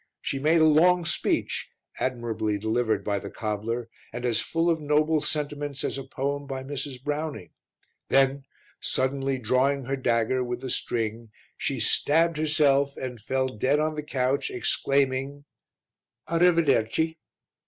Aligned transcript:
She 0.19 0.39
made 0.39 0.61
a 0.61 0.65
long 0.65 1.05
speech, 1.05 1.69
admirably 1.99 2.57
delivered 2.57 3.03
by 3.03 3.19
the 3.19 3.29
cobbler 3.29 3.87
and 4.11 4.25
as 4.25 4.39
full 4.39 4.67
of 4.67 4.81
noble 4.81 5.21
sentiments 5.21 5.83
as 5.83 5.95
a 5.99 6.03
poem 6.03 6.47
by 6.47 6.63
Mrs. 6.63 7.03
Browning, 7.03 7.51
then, 8.09 8.45
suddenly 8.79 9.37
drawing 9.37 9.85
her 9.85 9.95
dagger 9.95 10.43
with 10.43 10.61
the 10.61 10.71
string, 10.71 11.29
she 11.55 11.79
stabbed 11.79 12.37
herself 12.37 12.97
and 12.97 13.21
fell 13.21 13.47
dead 13.47 13.79
on 13.79 13.93
the 13.93 14.01
couch, 14.01 14.49
exclaiming 14.49 15.45
"A 16.25 16.39
rivederci." 16.39 17.19